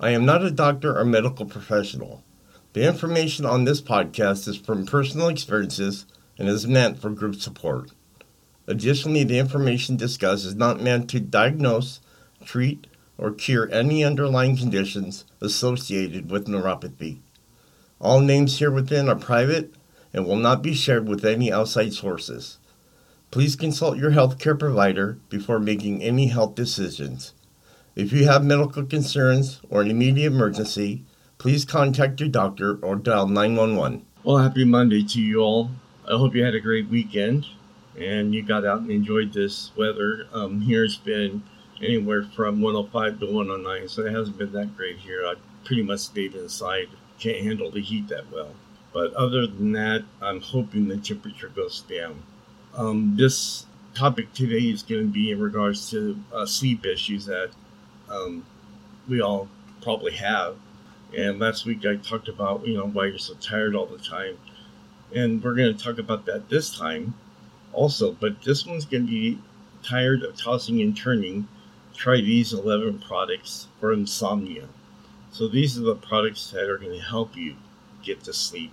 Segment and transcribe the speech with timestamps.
[0.00, 2.24] I am not a doctor or medical professional.
[2.72, 6.04] The information on this podcast is from personal experiences
[6.36, 7.92] and is meant for group support.
[8.66, 12.00] Additionally, the information discussed is not meant to diagnose,
[12.44, 17.20] treat, or cure any underlying conditions associated with neuropathy.
[18.00, 19.74] All names here within are private
[20.12, 22.58] and will not be shared with any outside sources.
[23.30, 27.32] Please consult your healthcare provider before making any health decisions.
[27.96, 31.04] If you have medical concerns or an immediate emergency,
[31.38, 34.04] please contact your doctor or dial 911.
[34.24, 35.70] Well, happy Monday to you all.
[36.04, 37.46] I hope you had a great weekend
[37.96, 40.26] and you got out and enjoyed this weather.
[40.32, 41.44] Um, here it's been
[41.80, 45.24] anywhere from 105 to 109, so it hasn't been that great here.
[45.24, 46.88] I pretty much stayed inside.
[47.20, 48.50] Can't handle the heat that well.
[48.92, 52.24] But other than that, I'm hoping the temperature goes down.
[52.76, 57.50] Um, this topic today is going to be in regards to uh, sleep issues that
[58.14, 58.46] um,
[59.08, 59.48] we all
[59.82, 60.56] probably have.
[61.16, 64.38] And last week I talked about, you know, why you're so tired all the time.
[65.14, 67.14] And we're going to talk about that this time
[67.72, 68.12] also.
[68.12, 69.38] But this one's going to be
[69.82, 71.46] tired of tossing and turning.
[71.94, 74.66] Try these 11 products for insomnia.
[75.30, 77.56] So these are the products that are going to help you
[78.02, 78.72] get to sleep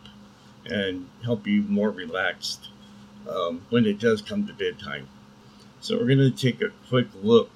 [0.65, 2.69] and help you more relaxed
[3.29, 5.07] um, when it does come to bedtime.
[5.79, 7.49] So we're going to take a quick look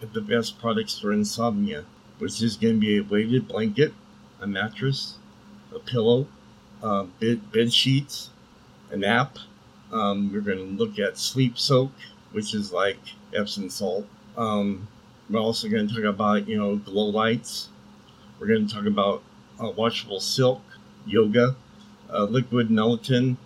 [0.00, 1.84] the best products for insomnia,
[2.18, 3.92] which is going to be a weighted blanket,
[4.40, 5.16] a mattress,
[5.74, 6.26] a pillow,
[6.82, 8.30] uh, bed, bed sheets,
[8.90, 9.38] a nap.
[9.92, 11.92] Um, we're going to look at sleep soak,
[12.32, 12.98] which is like
[13.34, 14.06] Epsom salt.
[14.36, 14.88] Um,
[15.28, 17.68] we're also going to talk about, you know, glow lights.
[18.38, 19.22] We're going to talk about
[19.60, 20.62] uh, washable silk,
[21.06, 21.54] yoga,
[22.12, 23.36] uh, liquid melatonin,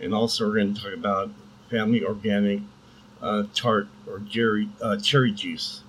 [0.00, 1.30] and also we're going to talk about
[1.68, 2.60] family organic
[3.20, 5.82] uh, tart or cherry, uh, cherry juice.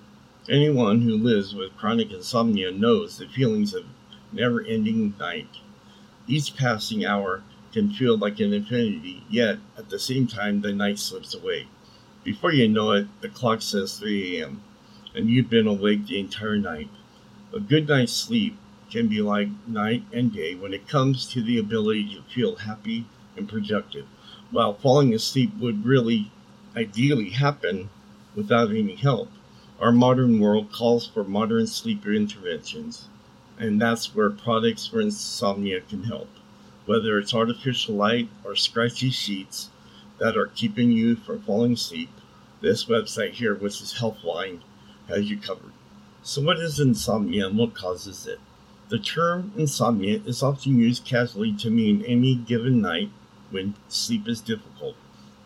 [0.48, 3.84] Anyone who lives with chronic insomnia knows the feelings of
[4.32, 5.46] never ending night.
[6.26, 10.98] Each passing hour can feel like an infinity, yet at the same time, the night
[10.98, 11.68] slips away.
[12.24, 14.64] Before you know it, the clock says 3 a.m.,
[15.14, 16.88] and you've been awake the entire night.
[17.54, 18.56] A good night's sleep
[18.90, 23.06] can be like night and day when it comes to the ability to feel happy
[23.36, 24.06] and productive,
[24.50, 26.32] while falling asleep would really
[26.74, 27.90] ideally happen
[28.34, 29.30] without any help.
[29.82, 33.08] Our modern world calls for modern sleeper interventions,
[33.58, 36.28] and that's where products for insomnia can help.
[36.86, 39.70] Whether it's artificial light or scratchy sheets
[40.18, 42.10] that are keeping you from falling asleep,
[42.60, 44.60] this website here, which is Healthline,
[45.08, 45.72] has you covered.
[46.22, 48.38] So, what is insomnia and what causes it?
[48.88, 53.10] The term insomnia is often used casually to mean any given night
[53.50, 54.94] when sleep is difficult.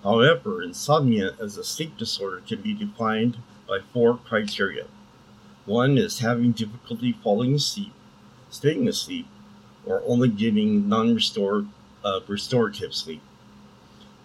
[0.04, 3.38] However, insomnia as a sleep disorder can be defined
[3.69, 4.87] by four criteria.
[5.65, 7.93] One is having difficulty falling asleep,
[8.50, 9.27] staying asleep,
[9.84, 11.19] or only getting non
[12.04, 13.22] uh, restorative sleep.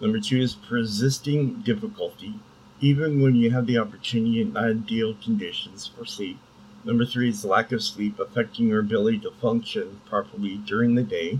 [0.00, 2.34] Number two is persisting difficulty,
[2.80, 6.38] even when you have the opportunity and ideal conditions for sleep.
[6.84, 11.38] Number three is lack of sleep affecting your ability to function properly during the day.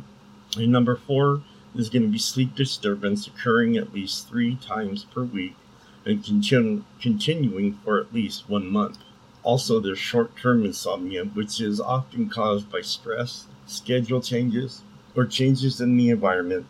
[0.57, 1.43] And number four
[1.75, 5.57] is going to be sleep disturbance occurring at least three times per week
[6.05, 8.99] and continu- continuing for at least one month.
[9.43, 14.83] Also, there's short term insomnia, which is often caused by stress, schedule changes,
[15.17, 16.67] or changes in the environment.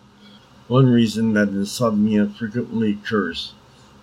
[0.68, 3.54] One reason that insomnia frequently occurs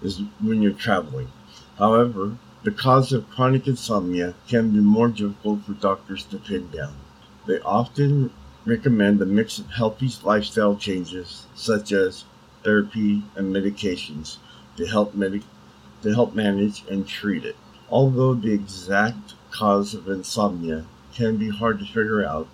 [0.01, 1.29] is when you're traveling.
[1.77, 6.95] However, the cause of chronic insomnia can be more difficult for doctors to pin down.
[7.47, 8.31] They often
[8.65, 12.25] recommend a mix of healthy lifestyle changes such as
[12.63, 14.37] therapy and medications
[14.79, 15.43] to help medic-
[16.01, 17.57] to help manage and treat it.
[17.91, 22.47] Although the exact cause of insomnia can be hard to figure out,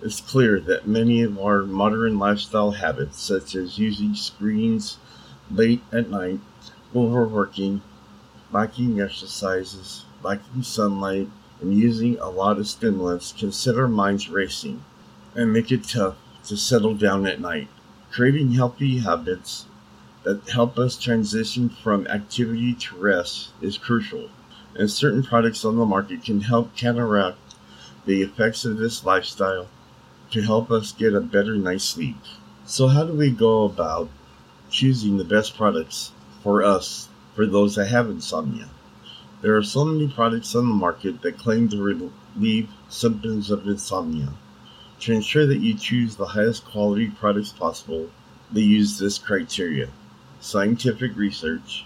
[0.00, 4.98] it's clear that many of our modern lifestyle habits, such as using screens
[5.50, 6.38] late at night,
[6.94, 7.82] overworking,
[8.52, 11.28] lacking exercises, lacking sunlight,
[11.60, 14.84] and using a lot of stimulants can set our minds racing
[15.34, 16.14] and make it tough
[16.44, 17.66] to settle down at night.
[18.12, 19.66] Creating healthy habits
[20.24, 24.28] that help us transition from activity to rest is crucial,
[24.74, 27.38] and certain products on the market can help counteract
[28.04, 29.68] the effects of this lifestyle
[30.30, 32.16] to help us get a better night's sleep.
[32.66, 34.10] So, how do we go about
[34.70, 36.12] choosing the best products
[36.42, 38.68] for us, for those that have insomnia?
[39.40, 44.32] There are so many products on the market that claim to relieve symptoms of insomnia.
[45.00, 48.10] To ensure that you choose the highest quality products possible,
[48.50, 49.88] they use this criteria
[50.40, 51.84] scientific research.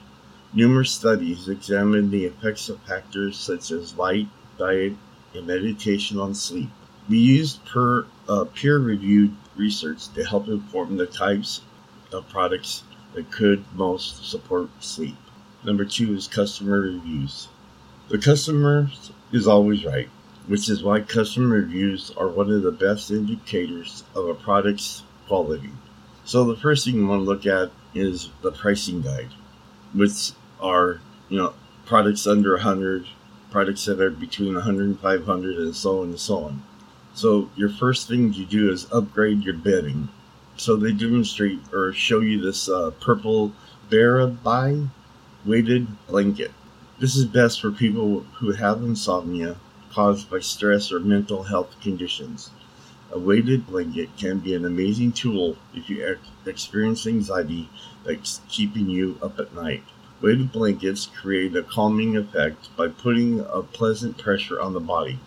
[0.55, 4.29] Numerous studies examine the effects of factors such as light,
[4.59, 4.95] diet,
[5.35, 6.69] and meditation on sleep.
[7.09, 11.63] We used per, uh, peer reviewed research to help inform the types
[12.13, 12.83] of products
[13.15, 15.17] that could most support sleep.
[15.65, 17.49] Number two is customer reviews.
[18.09, 18.91] The customer
[19.33, 20.09] is always right,
[20.47, 25.71] which is why customer reviews are one of the best indicators of a product's quality.
[26.25, 29.31] So the first thing you want to look at is the pricing guide,
[29.93, 31.55] which are you know
[31.87, 33.07] products under 100,
[33.51, 36.63] products that are between 100 and 500, and so on and so on.
[37.15, 40.09] So your first thing you do is upgrade your bedding.
[40.57, 43.53] So they demonstrate or show you this uh, purple
[43.91, 44.89] Bearaby
[45.45, 46.53] weighted blanket.
[46.99, 49.57] This is best for people who have insomnia
[49.93, 52.51] caused by stress or mental health conditions.
[53.15, 56.17] A weighted blanket can be an amazing tool if you
[56.47, 57.69] experience anxiety
[58.05, 59.83] that's keeping you up at night.
[60.23, 65.19] Weighted blankets create a calming effect by putting a pleasant pressure on the body.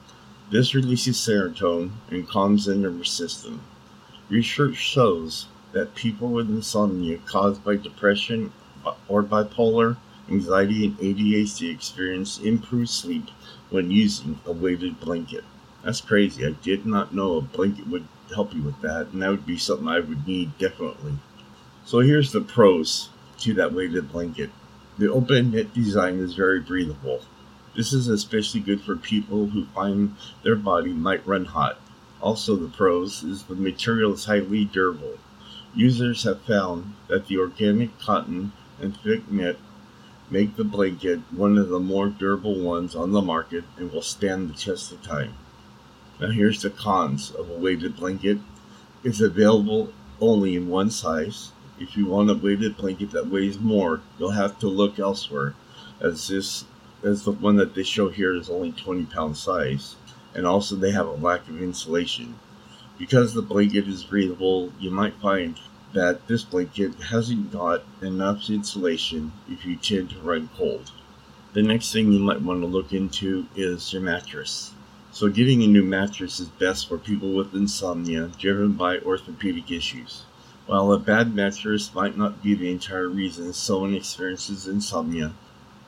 [0.49, 3.61] This releases serotonin and calms the nervous system.
[4.29, 8.51] Research shows that people with insomnia caused by depression
[9.07, 9.97] or bipolar,
[10.27, 13.29] anxiety, and ADHD experience improved sleep
[13.69, 15.43] when using a weighted blanket.
[15.85, 16.43] That's crazy.
[16.43, 19.55] I did not know a blanket would help you with that, and that would be
[19.55, 21.19] something I would need definitely.
[21.85, 23.09] So here's the pros
[23.41, 24.49] to that weighted blanket.
[24.97, 27.21] The open knit design is very breathable.
[27.75, 31.79] This is especially good for people who find their body might run hot.
[32.19, 35.19] Also, the pros is the material is highly durable.
[35.75, 39.59] Users have found that the organic cotton and thick knit
[40.31, 44.49] make the blanket one of the more durable ones on the market and will stand
[44.49, 45.35] the test of time.
[46.19, 48.39] Now here's the cons of a weighted blanket.
[49.03, 49.91] It's available
[50.21, 51.51] only in one size.
[51.77, 55.55] If you want a weighted blanket that weighs more, you'll have to look elsewhere,
[55.99, 56.63] as this
[57.03, 59.97] as the one that they show here is only 20 pound size,
[60.33, 62.39] and also they have a lack of insulation.
[62.97, 65.59] Because the blanket is breathable, you might find
[65.93, 70.91] that this blanket hasn't got enough insulation if you tend to run cold.
[71.51, 74.71] The next thing you might want to look into is your mattress.
[75.15, 80.23] So getting a new mattress is best for people with insomnia driven by orthopedic issues.
[80.65, 85.31] While a bad mattress might not be the entire reason someone experiences insomnia,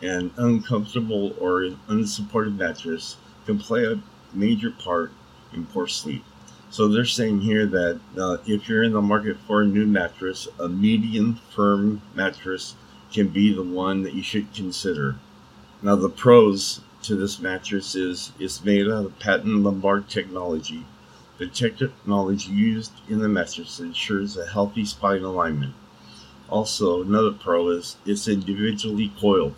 [0.02, 4.02] an uncomfortable or unsupported mattress can play a
[4.34, 5.12] major part
[5.52, 6.24] in poor sleep.
[6.70, 10.48] So they're saying here that uh, if you're in the market for a new mattress,
[10.58, 12.76] a medium firm mattress
[13.12, 15.18] can be the one that you should consider.
[15.82, 20.86] Now the pros to this mattress is it's made out of patent lumbar technology.
[21.38, 25.74] The technology used in the mattress ensures a healthy spine alignment.
[26.50, 29.56] Also, another pro is it's individually coiled.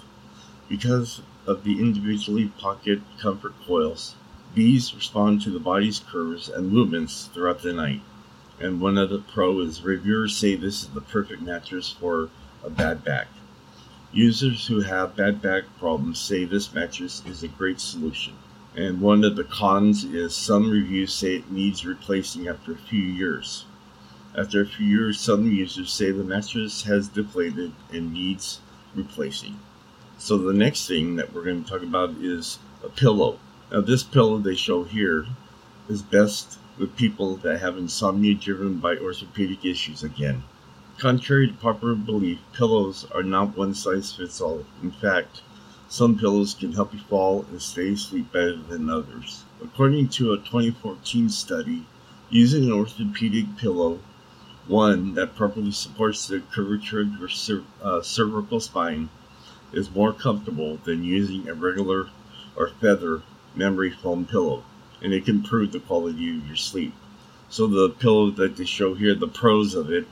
[0.67, 4.13] Because of the individually pocket comfort coils,
[4.53, 8.01] these respond to the body's curves and movements throughout the night.
[8.59, 12.29] And one other pro is reviewers say this is the perfect mattress for
[12.63, 13.27] a bad back.
[14.11, 18.33] Users who have bad back problems say this mattress is a great solution.
[18.75, 23.03] And one of the cons is some reviews say it needs replacing after a few
[23.03, 23.65] years.
[24.35, 28.61] After a few years, some users say the mattress has deflated and needs
[28.95, 29.59] replacing.
[30.17, 33.37] So the next thing that we're going to talk about is a pillow.
[33.71, 35.27] Now this pillow they show here
[35.87, 40.43] is best with people that have insomnia driven by orthopedic issues again.
[40.99, 44.65] Contrary to popular belief, pillows are not one size fits all.
[44.83, 45.41] In fact,
[45.87, 49.45] some pillows can help you fall and stay asleep better than others.
[49.63, 51.85] According to a 2014 study,
[52.29, 53.99] using an orthopedic pillow,
[54.67, 59.07] one that properly supports the curvature of your cer- uh, cervical spine,
[59.71, 62.09] is more comfortable than using a regular
[62.57, 63.21] or feather
[63.55, 64.65] memory foam pillow,
[65.01, 66.93] and it can improve the quality of your sleep.
[67.47, 70.05] So the pillow that they show here, the pros of it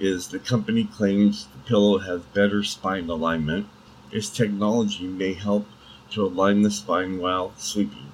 [0.00, 3.66] is the company claims the pillow has better spine alignment.
[4.10, 5.66] Its technology may help
[6.10, 8.10] to align the spine while sleeping.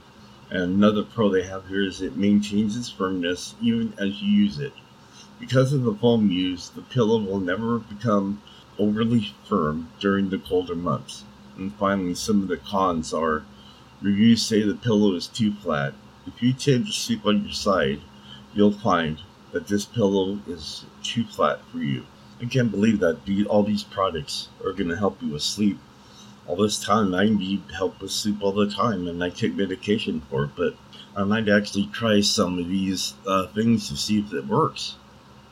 [0.51, 4.59] And another pro they have here is it maintains its firmness even as you use
[4.59, 4.73] it.
[5.39, 8.43] Because of the foam used, the pillow will never become
[8.79, 11.25] overly firm during the colder months.
[11.57, 13.45] And finally, some of the cons are
[14.03, 15.95] reviews say the pillow is too flat.
[16.27, 18.01] If you tend to sleep on your side,
[18.55, 19.19] you'll find
[19.53, 22.05] that this pillow is too flat for you.
[22.41, 25.79] I can't believe that all these products are going to help you with sleep.
[26.47, 30.21] All this time, I need help with sleep all the time, and I take medication
[30.29, 30.77] for it, but
[31.17, 34.97] I might actually try some of these uh, things to see if it works.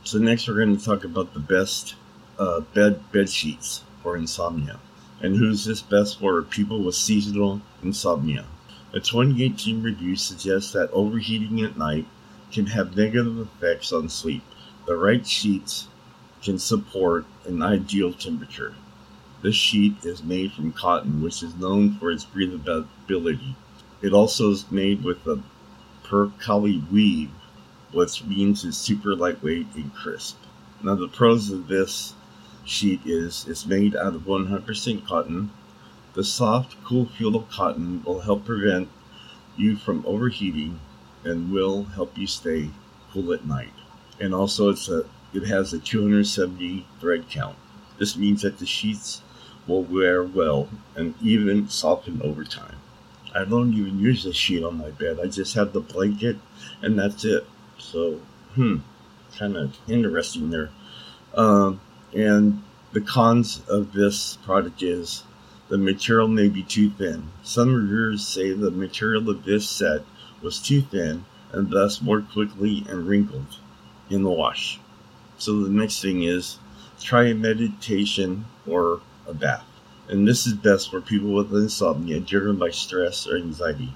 [0.04, 1.94] So next, we're going to talk about the best
[2.38, 4.78] uh, bed bed sheets for insomnia,
[5.22, 6.42] and who's this best for?
[6.42, 8.44] People with seasonal insomnia.
[8.92, 12.06] A 2018 review suggests that overheating at night
[12.54, 14.44] can have negative effects on sleep.
[14.86, 15.88] The right sheets
[16.40, 18.76] can support an ideal temperature.
[19.42, 23.56] This sheet is made from cotton, which is known for its breathability.
[24.02, 25.42] It also is made with a
[26.04, 27.32] percale weave,
[27.90, 30.38] which means it's super lightweight and crisp.
[30.80, 32.14] Now, the pros of this
[32.64, 35.50] sheet is it's made out of 100% cotton.
[36.12, 38.88] The soft, cool feel of cotton will help prevent
[39.56, 40.78] you from overheating
[41.24, 42.70] and will help you stay
[43.12, 43.72] cool at night.
[44.20, 47.56] And also, it's a it has a 270 thread count.
[47.98, 49.22] This means that the sheets
[49.66, 52.76] will wear well and even soften over time.
[53.34, 55.18] I don't even use the sheet on my bed.
[55.20, 56.36] I just have the blanket
[56.82, 57.44] and that's it.
[57.78, 58.20] So,
[58.54, 58.76] hmm,
[59.36, 60.70] kind of interesting there.
[61.34, 61.80] Um,
[62.14, 62.62] and
[62.92, 65.24] the cons of this product is
[65.68, 67.28] the material may be too thin.
[67.42, 70.02] Some reviewers say the material of this set
[70.44, 73.56] was too thin and thus more quickly and wrinkled
[74.10, 74.78] in the wash.
[75.38, 76.58] So the next thing is
[77.00, 79.64] try a meditation or a bath.
[80.08, 83.94] And this is best for people with insomnia driven by stress or anxiety.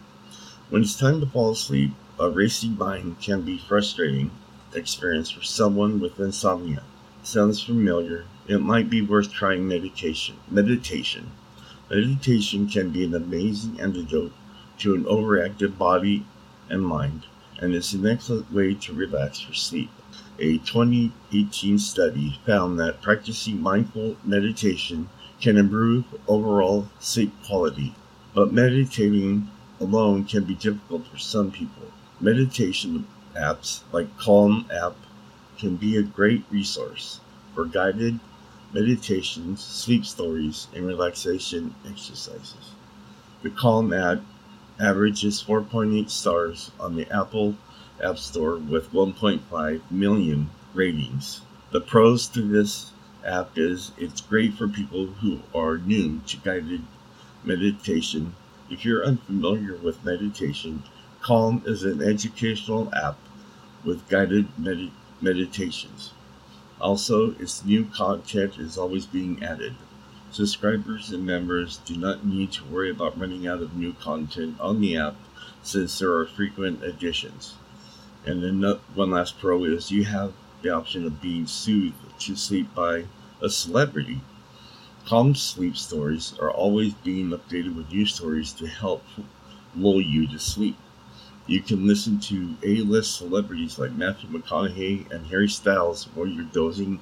[0.71, 4.31] When it's time to fall asleep, a racing mind can be frustrating
[4.75, 6.83] experience for someone with insomnia.
[7.23, 8.25] Sounds familiar?
[8.47, 10.37] It might be worth trying meditation.
[10.51, 11.31] Meditation.
[11.91, 14.33] Meditation can be an amazing antidote
[14.79, 16.25] to an overactive body
[16.71, 17.27] and mind,
[17.61, 19.91] and is an excellent way to relax for sleep.
[20.39, 25.09] A 2018 study found that practicing mindful meditation
[25.41, 27.95] can improve overall sleep quality,
[28.35, 31.91] but meditating alone can be difficult for some people.
[32.21, 33.07] Meditation
[33.37, 34.97] apps like Calm app
[35.59, 37.21] can be a great resource
[37.55, 38.19] for guided
[38.73, 42.73] meditations, sleep stories, and relaxation exercises.
[43.43, 44.21] The Calm app
[44.81, 47.57] averages 4.8 stars on the Apple
[48.03, 51.41] App Store with 1.5 million ratings.
[51.71, 52.93] The pros to this
[53.25, 56.83] app is it's great for people who are new to guided
[57.45, 58.35] meditation.
[58.71, 60.83] If you're unfamiliar with meditation,
[61.21, 63.19] Calm is an educational app
[63.85, 66.13] with guided med- meditations.
[66.81, 69.75] Also, its new content is always being added.
[70.31, 74.81] Subscribers and members do not need to worry about running out of new content on
[74.81, 75.17] the app
[75.63, 77.55] since there are frequent additions.
[78.27, 82.37] And then uh, one last pro is you have the option of being soothed to
[82.37, 83.07] sleep by
[83.41, 84.21] a celebrity.
[85.07, 89.03] Calm sleep stories are always being updated with new stories to help
[89.75, 90.77] lull you to sleep.
[91.47, 97.01] You can listen to A-list celebrities like Matthew McConaughey and Harry Styles while you're dozing,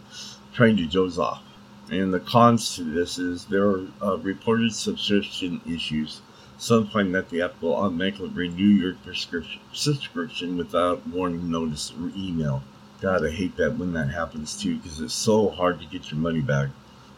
[0.53, 1.43] trying to doze off.
[1.91, 6.21] And the cons to this is there are uh, reported subscription issues.
[6.59, 12.11] Some find that the app will automatically renew your prescription subscription without warning notice or
[12.17, 12.63] email.
[13.01, 16.19] God, I hate that when that happens too, because it's so hard to get your
[16.19, 16.71] money back.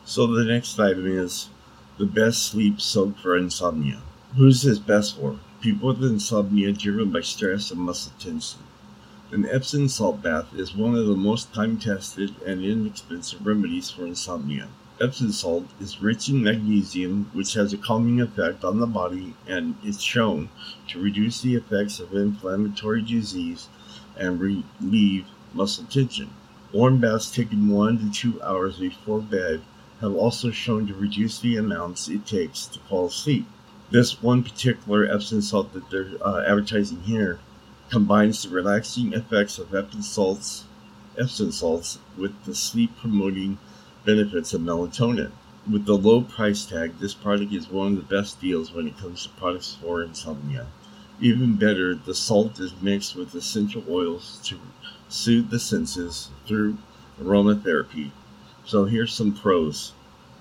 [0.05, 1.49] So the next item is
[1.97, 4.01] the best sleep soak for insomnia.
[4.37, 5.39] Who's this best for?
[5.63, 8.61] People with insomnia driven by stress and muscle tension.
[9.31, 14.69] An Epsom salt bath is one of the most time-tested and inexpensive remedies for insomnia.
[15.03, 19.75] Epsom salt is rich in magnesium, which has a calming effect on the body and
[19.85, 20.49] is shown
[20.89, 23.69] to reduce the effects of inflammatory disease
[24.17, 26.31] and relieve muscle tension.
[26.73, 29.61] Warm baths taken one to two hours before bed
[30.01, 33.47] have also shown to reduce the amounts it takes to fall asleep.
[33.91, 37.41] This one particular Epsom salt that they're uh, advertising here
[37.91, 40.65] combines the relaxing effects of Epsom salts,
[41.19, 43.59] Epsom salts with the sleep promoting
[44.05, 45.31] benefits of melatonin.
[45.71, 48.99] With the low price tag, this product is one of the best deals when it
[48.99, 50.67] comes to products for insomnia.
[51.21, 54.59] Even better, the salt is mixed with essential oils to
[55.09, 56.79] soothe the senses through
[57.21, 58.11] aromatherapy.
[58.65, 59.93] So here's some pros.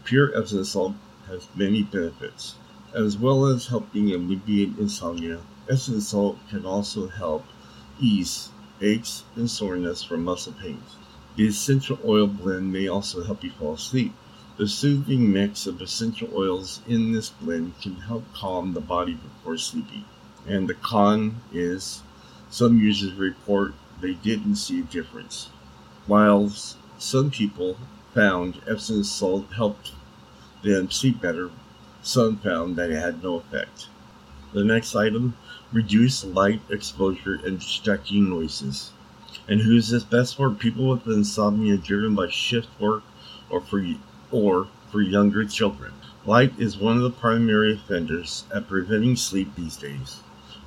[0.04, 0.96] Pure Epsom salt
[1.28, 2.56] has many benefits.
[2.94, 7.44] As well as helping alleviate insomnia, Epsom salt can also help
[8.00, 8.50] ease
[8.82, 10.96] aches and soreness from muscle pains.
[11.36, 14.14] The essential oil blend may also help you fall asleep.
[14.56, 19.58] The soothing mix of essential oils in this blend can help calm the body before
[19.58, 20.06] sleeping.
[20.48, 22.02] And the con is
[22.50, 25.50] some users report they didn't see a difference.
[26.06, 26.50] While
[26.98, 27.78] some people
[28.14, 29.92] found Epsom salt helped
[30.64, 31.52] them sleep better,
[32.02, 33.90] some found that it had no effect.
[34.54, 35.36] The next item
[35.74, 38.92] reduce light exposure and distracting noises.
[39.48, 40.50] And who's this best for?
[40.50, 43.04] People with insomnia driven by shift work
[43.50, 43.86] or for
[44.32, 45.94] or for younger children.
[46.26, 50.22] Light is one of the primary offenders at preventing sleep these days.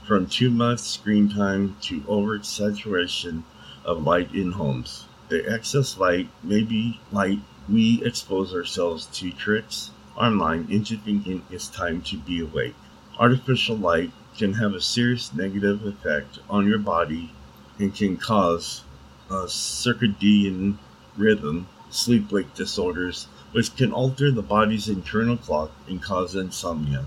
[0.07, 3.45] From too much screen time to oversaturation
[3.85, 5.05] of light in homes.
[5.29, 11.69] The excess light may be light we expose ourselves to tricks online into thinking it's
[11.69, 12.75] time to be awake.
[13.21, 17.31] Artificial light can have a serious negative effect on your body
[17.79, 18.83] and can cause
[19.29, 20.79] circadian
[21.19, 27.07] rhythm, sleep wake disorders, which can alter the body's internal clock and cause insomnia.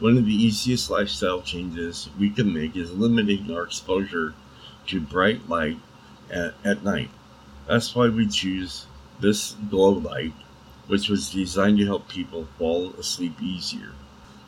[0.00, 4.34] One of the easiest lifestyle changes we can make is limiting our exposure
[4.88, 5.78] to bright light
[6.30, 7.08] at, at night.
[7.66, 8.84] That's why we choose
[9.18, 10.34] this glow light,
[10.88, 13.92] which was designed to help people fall asleep easier.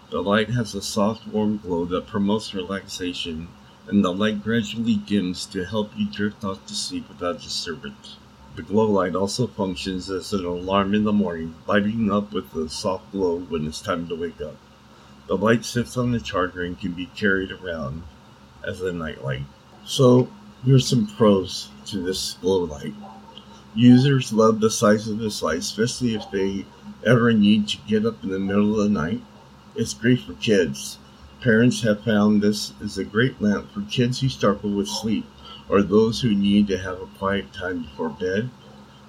[0.08, 3.48] The light has a soft, warm glow that promotes relaxation,
[3.88, 8.14] and the light gradually dims to help you drift off to sleep without disturbance.
[8.54, 12.68] The glow light also functions as an alarm in the morning, lighting up with a
[12.68, 14.54] soft glow when it's time to wake up.
[15.26, 18.04] The light sits on the charger and can be carried around
[18.62, 19.42] as a night light.
[19.84, 20.28] So,
[20.64, 22.94] here's some pros to this glow light.
[23.75, 26.64] Users love the size of this light, especially if they
[27.04, 29.20] ever need to get up in the middle of the night
[29.76, 30.99] it's great for kids.
[31.40, 35.25] Parents have found this is a great lamp for kids who struggle with sleep
[35.68, 38.50] or those who need to have a quiet time before bed,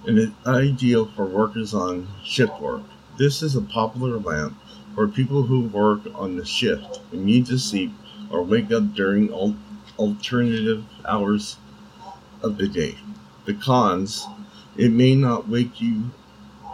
[0.07, 2.83] and it's ideal for workers on shift work.
[3.17, 4.57] This is a popular lamp
[4.95, 7.91] for people who work on the shift and need to sleep
[8.31, 9.55] or wake up during al-
[9.99, 11.57] alternative hours
[12.43, 12.97] of the day.
[13.45, 14.25] The cons
[14.77, 16.11] it may not wake you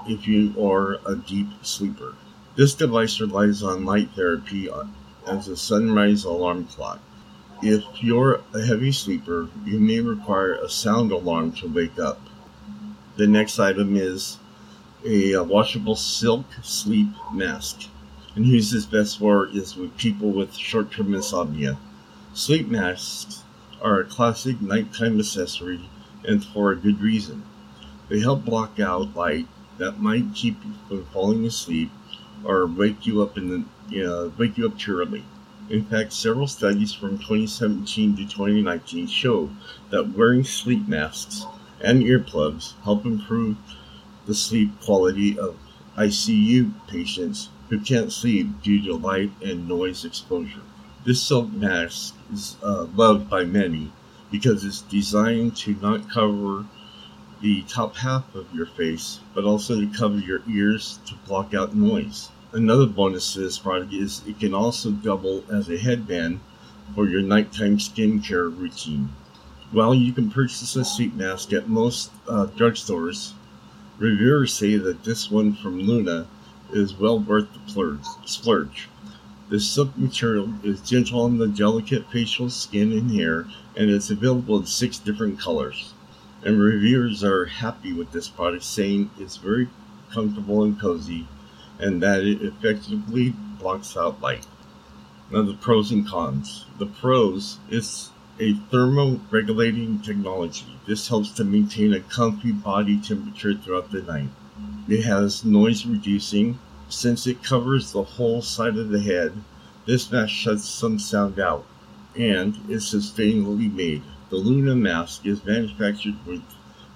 [0.08, 2.15] if you are a deep sleeper.
[2.56, 4.70] This device relies on light therapy
[5.26, 7.00] as a sunrise alarm clock.
[7.63, 12.22] If you're a heavy sleeper, you may require a sound alarm to wake up.
[13.18, 14.38] The next item is
[15.04, 17.88] a uh, washable silk sleep mask.
[18.36, 21.80] And who's this best for is with people with short term insomnia.
[22.36, 23.42] Sleep masks
[23.82, 25.89] are a classic nighttime accessory
[26.24, 27.42] and for a good reason.
[28.10, 29.48] They help block out light
[29.80, 31.89] that might keep you from falling asleep
[32.45, 35.23] or wake you up in the you know, wake you up early.
[35.69, 39.49] In fact, several studies from 2017 to 2019 show
[39.89, 41.45] that wearing sleep masks
[41.82, 43.58] and earplugs help improve
[44.25, 45.56] the sleep quality of
[45.97, 50.62] ICU patients who can't sleep due to light and noise exposure.
[51.06, 53.91] This silk mask is uh, loved by many
[54.32, 56.65] because it's designed to not cover
[57.41, 61.75] the top half of your face, but also to cover your ears to block out
[61.75, 62.29] noise.
[62.54, 66.39] Another bonus to this product is it can also double as a headband
[66.94, 69.10] for your nighttime skincare routine.
[69.72, 73.34] While you can purchase a sleep mask at most uh, drugstores,
[73.98, 76.28] reviewers say that this one from Lunya
[76.72, 78.88] is well worth the splurge.
[79.50, 84.58] The silk material is gentle on the delicate facial skin and hair, and it's available
[84.58, 85.94] in six different colors
[86.46, 89.70] and reviewers are happy with this product, saying it's very
[90.12, 91.26] comfortable and cozy
[91.84, 94.48] and that it effectively blocks out light.
[95.30, 96.65] Now, the pros and cons.
[96.80, 100.80] The pros is a thermo-regulating technology.
[100.88, 104.30] This helps to maintain a comfy body temperature throughout the night.
[104.88, 106.58] It has noise reducing.
[106.88, 109.34] Since it covers the whole side of the head,
[109.86, 111.65] this mask shuts some sound out
[112.15, 114.04] and is sustainably made.
[114.30, 116.43] The Lunya mask is manufactured with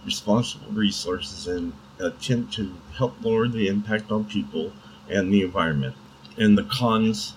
[0.06, 4.71] responsible resources and attempt to help lower the impact on people
[5.10, 5.95] and the environment.
[6.38, 7.33] And the cons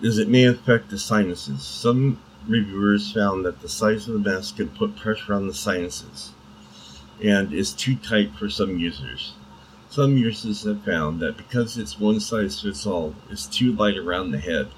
[0.00, 1.62] is it may affect the sinuses.
[1.62, 6.32] Some reviewers found that the size of the mask can put pressure on the sinuses
[7.22, 9.34] and is too tight for some users.
[9.88, 14.32] Some users have found that because it's one size fits all, it's too light around
[14.32, 14.68] the head.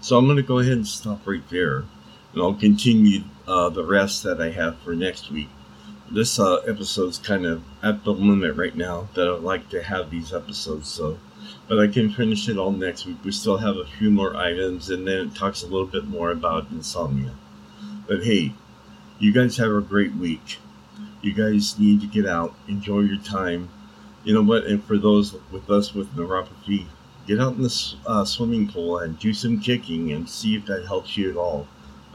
[0.00, 1.84] So I'm going to go ahead and stop right there
[2.32, 5.48] and I'll continue uh, the rest that I have for next week.
[6.10, 10.10] This uh, episode's kind of at the limit right now that I'd like to have
[10.10, 11.18] these episodes, so
[11.68, 13.18] but I can finish it all next week.
[13.22, 16.30] We still have a few more items, and then it talks a little bit more
[16.30, 17.34] about insomnia.
[18.06, 18.54] But hey,
[19.18, 20.56] you guys have a great week.
[21.20, 23.68] You guys need to get out, enjoy your time.
[24.24, 24.64] You know what?
[24.64, 26.86] And for those with us with neuropathy,
[27.26, 30.86] get out in the uh, swimming pool and do some kicking and see if that
[30.86, 31.68] helps you at all.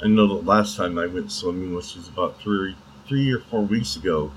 [0.03, 2.75] I know the last time I went swimming, which was about three
[3.08, 4.32] three or four weeks ago,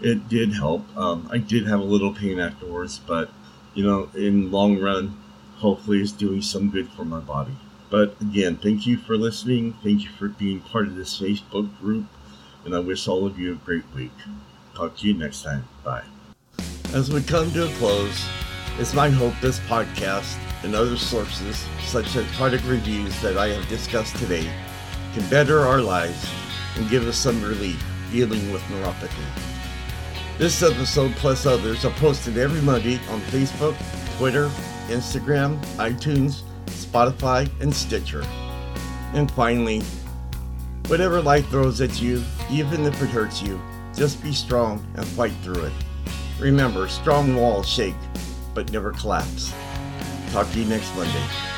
[0.00, 0.84] it did help.
[0.96, 3.30] Um, I did have a little pain afterwards, but
[3.74, 5.16] you know, in long run,
[5.56, 7.56] hopefully it's doing some good for my body.
[7.90, 9.74] But again, thank you for listening.
[9.82, 12.06] Thank you for being part of this Facebook group,
[12.64, 14.12] and I wish all of you a great week.
[14.74, 15.64] Talk to you next time.
[15.84, 16.04] Bye.
[16.92, 18.24] As we come to a close,
[18.78, 23.68] it's my hope this podcast and other sources, such as product reviews that I have
[23.68, 24.50] discussed today,
[25.12, 26.30] can better our lives
[26.76, 29.24] and give us some relief dealing with neuropathy.
[30.38, 33.76] This episode, plus others, are posted every Monday on Facebook,
[34.16, 34.48] Twitter,
[34.88, 38.24] Instagram, iTunes, Spotify, and Stitcher.
[39.12, 39.82] And finally,
[40.86, 43.60] whatever life throws at you, even if it hurts you,
[43.94, 45.72] just be strong and fight through it.
[46.38, 47.94] Remember, strong walls shake,
[48.54, 49.52] but never collapse.
[50.32, 51.49] Talk to you next Monday.